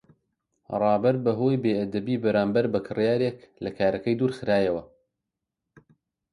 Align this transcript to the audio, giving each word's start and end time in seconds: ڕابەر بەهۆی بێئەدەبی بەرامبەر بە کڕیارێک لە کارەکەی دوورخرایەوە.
ڕابەر 0.81 1.15
بەهۆی 1.23 1.61
بێئەدەبی 1.63 2.21
بەرامبەر 2.23 2.65
بە 2.73 2.79
کڕیارێک 2.87 3.37
لە 3.63 3.69
کارەکەی 3.77 4.17
دوورخرایەوە. 4.19 4.83